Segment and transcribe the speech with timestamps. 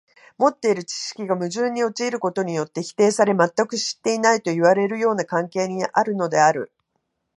[0.39, 6.71] 持っている知識が矛盾に陥ることによって否定され、全く知っていないといわれるような関係にあるのである。